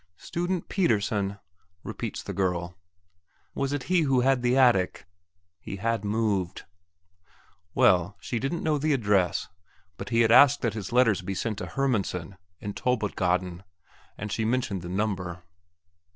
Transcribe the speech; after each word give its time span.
"Student 0.17 0.67
Pettersen," 0.67 1.37
repeats 1.83 2.23
the 2.23 2.33
girl. 2.33 2.75
"Was 3.53 3.71
it 3.71 3.83
he 3.83 4.01
who 4.01 4.21
had 4.21 4.41
the 4.41 4.57
attic?" 4.57 5.05
He 5.59 5.75
had 5.75 6.03
moved. 6.03 6.63
Well, 7.75 8.17
she 8.19 8.39
didn't 8.39 8.63
know 8.63 8.79
the 8.79 8.93
address; 8.93 9.47
but 9.97 10.09
he 10.09 10.21
had 10.21 10.31
asked 10.31 10.63
his 10.63 10.91
letters 10.91 11.19
to 11.19 11.25
be 11.25 11.35
sent 11.35 11.59
to 11.59 11.67
Hermansen 11.67 12.37
in 12.59 12.73
Tolbod 12.73 13.15
gaden, 13.15 13.63
and 14.17 14.31
she 14.31 14.43
mentioned 14.43 14.81
the 14.81 14.89
number. 14.89 15.43